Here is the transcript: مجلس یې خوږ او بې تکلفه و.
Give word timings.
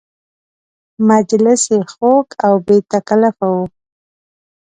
مجلس 1.09 1.61
یې 1.73 1.79
خوږ 1.91 2.27
او 2.45 2.53
بې 2.65 2.77
تکلفه 2.91 3.47
و. 3.55 3.57